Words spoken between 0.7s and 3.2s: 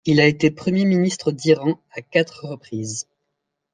ministre d'Iran à quatre reprises.